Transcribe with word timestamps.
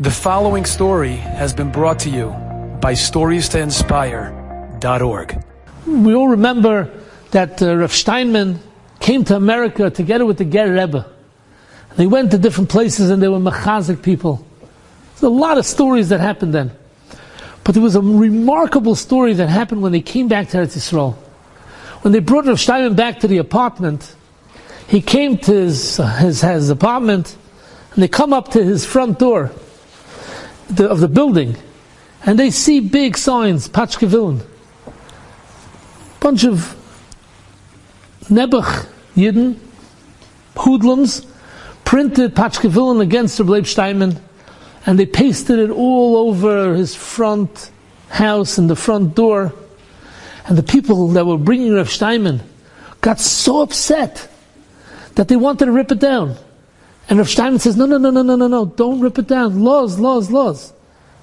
The 0.00 0.12
following 0.12 0.64
story 0.64 1.16
has 1.16 1.52
been 1.52 1.72
brought 1.72 1.98
to 2.00 2.08
you 2.08 2.28
by 2.80 2.92
StoriesToInspire.org. 2.92 5.44
We 5.88 6.14
all 6.14 6.28
remember 6.28 7.00
that 7.32 7.60
uh, 7.60 7.76
Rav 7.76 7.92
Steinman 7.92 8.60
came 9.00 9.24
to 9.24 9.34
America 9.34 9.90
together 9.90 10.24
with 10.24 10.38
the 10.38 10.44
Ger 10.44 10.72
Rebbe. 10.72 11.04
They 11.96 12.06
went 12.06 12.30
to 12.30 12.38
different 12.38 12.70
places 12.70 13.10
and 13.10 13.20
they 13.20 13.26
were 13.26 13.40
Mechazik 13.40 14.00
people. 14.00 14.46
There's 15.14 15.24
a 15.24 15.30
lot 15.30 15.58
of 15.58 15.66
stories 15.66 16.10
that 16.10 16.20
happened 16.20 16.54
then. 16.54 16.70
But 17.64 17.74
there 17.74 17.82
was 17.82 17.96
a 17.96 18.00
remarkable 18.00 18.94
story 18.94 19.32
that 19.32 19.48
happened 19.48 19.82
when 19.82 19.90
they 19.90 20.00
came 20.00 20.28
back 20.28 20.50
to 20.50 20.58
Eretz 20.58 20.76
Yisrael. 20.76 21.16
When 22.02 22.12
they 22.12 22.20
brought 22.20 22.46
Rav 22.46 22.60
Steinman 22.60 22.94
back 22.94 23.18
to 23.18 23.26
the 23.26 23.38
apartment, 23.38 24.14
he 24.86 25.02
came 25.02 25.38
to 25.38 25.52
his, 25.52 25.96
his, 25.96 26.42
his 26.42 26.70
apartment 26.70 27.36
and 27.94 28.02
they 28.04 28.06
come 28.06 28.32
up 28.32 28.52
to 28.52 28.62
his 28.62 28.86
front 28.86 29.18
door 29.18 29.50
the, 30.68 30.88
of 30.88 31.00
the 31.00 31.08
building, 31.08 31.56
and 32.24 32.38
they 32.38 32.50
see 32.50 32.80
big 32.80 33.16
signs, 33.16 33.68
Pachkevillin. 33.68 34.44
Bunch 36.20 36.44
of 36.44 36.76
Nebuch 38.24 38.86
Yidden, 39.16 39.58
hoodlums, 40.56 41.26
printed 41.84 42.34
Pachkevillin 42.34 43.00
against 43.00 43.40
Reb 43.40 43.66
Steinman, 43.66 44.20
and 44.84 44.98
they 44.98 45.06
pasted 45.06 45.58
it 45.58 45.70
all 45.70 46.16
over 46.16 46.74
his 46.74 46.94
front 46.94 47.70
house 48.08 48.58
and 48.58 48.68
the 48.68 48.76
front 48.76 49.14
door. 49.14 49.54
And 50.46 50.56
the 50.56 50.62
people 50.62 51.08
that 51.08 51.26
were 51.26 51.38
bringing 51.38 51.74
Reb 51.74 51.88
Steinman 51.88 52.42
got 53.00 53.20
so 53.20 53.62
upset 53.62 54.28
that 55.14 55.28
they 55.28 55.36
wanted 55.36 55.66
to 55.66 55.72
rip 55.72 55.92
it 55.92 55.98
down. 55.98 56.36
And 57.08 57.18
Rav 57.18 57.28
Steinman 57.28 57.58
says, 57.58 57.76
no, 57.76 57.86
no, 57.86 57.96
no, 57.96 58.10
no, 58.10 58.22
no, 58.22 58.36
no, 58.36 58.48
no, 58.48 58.66
don't 58.66 59.00
rip 59.00 59.18
it 59.18 59.26
down. 59.26 59.64
Laws, 59.64 59.98
laws, 59.98 60.30
laws. 60.30 60.72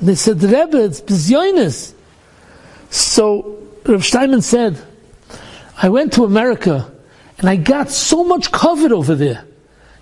And 0.00 0.08
they 0.08 0.14
said, 0.14 0.42
Rebbe, 0.42 0.82
it's 0.84 1.00
bizyonis. 1.00 1.92
So 2.90 3.58
Rav 3.84 4.04
Steinman 4.04 4.42
said, 4.42 4.82
I 5.80 5.88
went 5.88 6.12
to 6.14 6.24
America 6.24 6.92
and 7.38 7.48
I 7.48 7.56
got 7.56 7.90
so 7.90 8.24
much 8.24 8.50
covet 8.50 8.90
over 8.90 9.14
there. 9.14 9.44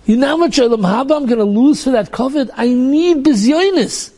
You 0.05 0.15
know 0.17 0.27
how 0.27 0.37
much 0.37 0.57
Olam 0.57 0.81
Haba 0.81 1.15
I'm 1.15 1.25
going 1.25 1.37
to 1.37 1.43
lose 1.43 1.83
for 1.83 1.91
that 1.91 2.11
covet? 2.11 2.49
I 2.55 2.67
need 2.67 3.23
bizyonis. 3.23 4.11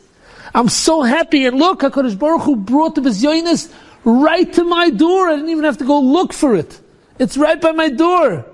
I'm 0.54 0.68
so 0.68 1.02
happy. 1.02 1.46
And 1.46 1.58
look, 1.58 1.80
HaKadosh 1.80 2.18
Baruch 2.18 2.42
Hu 2.42 2.56
brought 2.56 2.94
the 2.94 3.02
bizyonis 3.02 3.72
right 4.04 4.50
to 4.54 4.64
my 4.64 4.88
door. 4.90 5.28
I 5.28 5.36
didn't 5.36 5.50
even 5.50 5.64
have 5.64 5.78
to 5.78 5.84
go 5.84 6.00
look 6.00 6.32
for 6.32 6.54
it. 6.54 6.80
It's 7.18 7.36
right 7.36 7.60
by 7.60 7.72
my 7.72 7.90
door. 7.90 8.46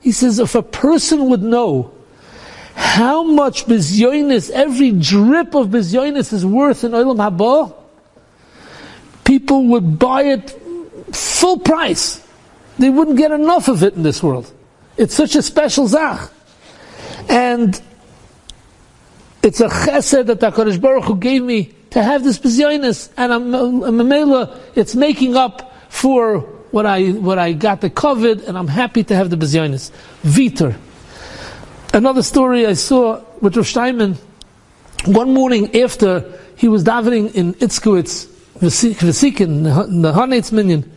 He 0.00 0.12
says, 0.12 0.38
if 0.38 0.54
a 0.54 0.62
person 0.62 1.28
would 1.28 1.42
know 1.42 1.92
how 2.76 3.22
much 3.22 3.64
bizyonis, 3.64 4.50
every 4.50 4.92
drip 4.92 5.54
of 5.54 5.68
bizyonis 5.68 6.32
is 6.34 6.44
worth 6.44 6.84
in 6.84 6.92
Olam 6.92 7.16
Haba, 7.16 7.74
people 9.24 9.64
would 9.68 9.98
buy 9.98 10.24
it 10.24 10.50
full 11.14 11.58
price. 11.58 12.22
They 12.78 12.90
wouldn't 12.90 13.16
get 13.16 13.32
enough 13.32 13.68
of 13.68 13.82
it 13.82 13.94
in 13.94 14.02
this 14.02 14.22
world. 14.22 14.52
It's 14.98 15.14
such 15.14 15.36
a 15.36 15.42
special 15.42 15.88
zach. 15.88 16.30
And 17.30 17.80
it's 19.42 19.60
a 19.60 19.68
chesed 19.68 20.26
that 20.26 20.40
HaKadosh 20.40 20.78
Baruch 20.78 21.04
Hu 21.04 21.16
gave 21.16 21.42
me 21.42 21.74
to 21.90 22.02
have 22.02 22.24
this 22.24 22.38
bizyonis, 22.38 23.10
and 23.16 23.32
I'm, 23.32 23.54
I'm, 23.54 24.52
it's 24.74 24.94
making 24.94 25.34
up 25.34 25.72
for 25.88 26.40
what 26.72 26.84
I, 26.84 27.12
what 27.12 27.38
I 27.38 27.52
got 27.52 27.80
the 27.80 27.88
COVID, 27.88 28.46
and 28.46 28.58
I'm 28.58 28.68
happy 28.68 29.02
to 29.04 29.16
have 29.16 29.30
the 29.30 29.36
bizyonis. 29.36 29.90
Viter. 30.22 30.76
Another 31.96 32.22
story 32.22 32.66
I 32.66 32.74
saw 32.74 33.22
with 33.40 33.56
Rav 33.56 33.66
Steinman, 33.66 34.18
one 35.06 35.32
morning 35.32 35.74
after 35.74 36.30
he 36.54 36.68
was 36.68 36.84
davening 36.84 37.34
in 37.34 37.54
Itzkowitz, 37.54 38.26
Vesikin, 38.58 39.62
the 40.02 40.12
Hanetz 40.12 40.52
Minyan, 40.52 40.92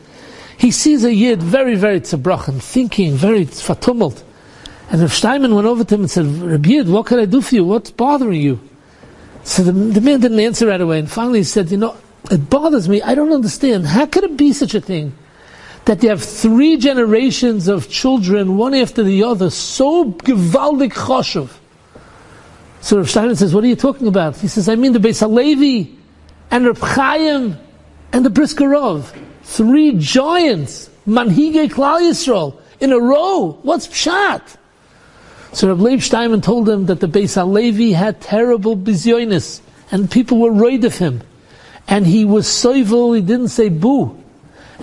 he 0.58 0.72
sees 0.72 1.06
a 1.06 1.14
Yid 1.14 1.42
very, 1.42 1.76
very 1.76 2.02
tzabrochen, 2.02 2.62
thinking, 2.62 3.14
very 3.14 3.46
fatumult. 3.46 4.22
And 4.92 5.00
Rav 5.00 5.14
Steinman 5.14 5.56
went 5.56 5.68
over 5.68 5.86
to 5.86 5.96
him 5.96 6.02
and 6.02 6.12
said, 6.12 6.26
Rabbi 6.26 6.68
Yid, 6.68 6.90
what 6.90 7.06
can 7.06 7.20
I 7.20 7.24
do 7.24 7.40
for 7.40 7.56
you? 7.56 7.64
What's 7.64 7.92
bothering 7.92 8.42
you? 8.42 8.60
So 9.46 9.64
the, 9.64 9.72
the 9.72 10.02
man 10.02 10.20
didn't 10.20 10.42
answer 10.42 10.68
right 10.68 10.82
away. 10.82 11.00
And 11.00 11.10
finally 11.10 11.40
he 11.40 11.46
said, 11.46 11.72
you 11.72 11.78
know, 11.78 11.96
it 12.30 12.50
bothers 12.50 12.90
me. 12.90 13.02
I 13.02 13.16
don't 13.16 13.32
understand. 13.32 13.86
How 13.86 14.06
could 14.06 14.26
it 14.26 14.36
be 14.36 14.52
such 14.52 14.76
a 14.76 14.82
thing? 14.82 15.14
That 15.86 16.04
you 16.04 16.10
have 16.10 16.24
three 16.24 16.78
generations 16.78 17.68
of 17.68 17.90
children, 17.90 18.58
one 18.58 18.74
after 18.74 19.04
the 19.04 19.24
other, 19.24 19.50
so 19.50 20.12
gewaldig 20.12 20.92
choshev. 20.94 21.50
So 22.82 22.98
Rav 22.98 23.10
Steiner 23.10 23.36
says, 23.36 23.54
what 23.54 23.64
are 23.64 23.68
you 23.68 23.76
talking 23.76 24.08
about? 24.08 24.38
He 24.38 24.48
says, 24.48 24.70
I 24.70 24.76
mean 24.76 24.94
the 24.94 25.00
Beis 25.00 25.22
HaLevi, 25.22 25.96
and 26.52 26.66
Reb 26.66 26.78
Chaim, 26.78 27.58
and 28.14 28.26
the 28.26 28.30
Briskerov. 28.30 29.16
Three 29.44 29.98
giants, 29.98 30.90
Manhige 31.08 31.70
Klal 31.70 32.02
Yisrael, 32.02 32.60
in 32.80 32.92
a 32.92 33.00
row. 33.00 33.60
What's 33.64 33.88
pshat? 33.88 34.58
So 35.54 35.70
Reb 35.70 35.80
Leib 35.80 36.00
Steinman 36.02 36.42
told 36.42 36.70
him 36.70 36.86
that 36.86 37.00
the 37.00 37.08
Beis 37.08 37.36
HaLevi 37.36 37.94
had 37.94 38.22
terrible 38.22 38.78
bizyonis, 38.78 39.62
and 39.92 40.10
people 40.10 40.40
were 40.40 40.54
worried 40.54 40.86
of 40.86 40.98
him. 40.98 41.22
And 41.88 42.06
he 42.06 42.24
was 42.24 42.46
soivel, 42.46 43.16
he 43.16 43.22
didn't 43.22 43.48
say 43.48 43.70
boo. 43.70 44.16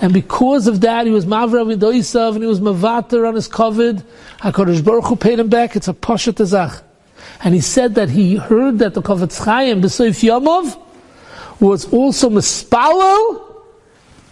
And 0.01 0.12
because 0.12 0.67
of 0.67 0.83
that, 0.83 1.07
he 1.07 1.12
was 1.12 1.25
Mavra 1.25 1.65
Midoisav 1.65 2.34
and 2.34 2.43
he 2.43 2.47
was 2.47 2.61
Mavater 2.61 3.27
on 3.27 3.34
his 3.34 3.49
covet. 3.49 4.03
HaKadosh 4.41 4.84
Baruch 4.84 5.07
Hu 5.07 5.17
paid 5.17 5.39
him 5.39 5.49
back. 5.49 5.75
It's 5.75 5.89
a 5.89 5.95
Pasha 5.95 6.33
Tezach. 6.33 6.83
And 7.43 7.55
he 7.55 7.61
said 7.61 7.95
that 7.95 8.11
he 8.11 8.37
heard 8.37 8.79
that 8.81 8.95
the 8.95 9.03
Chofetz 9.03 9.43
Chaim, 9.43 9.81
B'Soif 9.81 10.23
Yomov, 10.23 10.81
was 11.61 11.91
also 11.93 12.29
Mispalel 12.29 13.43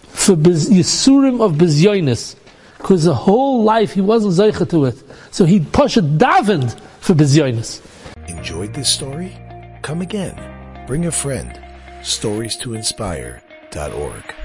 for 0.07 0.35
Yisurim 0.35 1.41
of 1.41 1.53
Bizyonis. 1.53 2.35
Because 2.77 3.05
the 3.05 3.15
whole 3.15 3.63
life 3.63 3.93
he 3.93 4.01
wasn't 4.01 4.33
Zeicha 4.33 4.69
to 4.69 4.85
it. 4.85 5.01
So 5.31 5.45
he 5.45 5.59
Pasha 5.59 6.01
davened 6.01 6.79
for 6.99 7.15
Bizyonis. 7.15 7.81
Enjoyed 8.27 8.73
this 8.73 8.89
story? 8.89 9.35
Come 9.81 10.01
again. 10.01 10.85
Bring 10.85 11.07
a 11.07 11.11
friend. 11.11 11.59
Stories 12.03 12.55
to 12.57 12.75
inspire.org. 12.75 14.35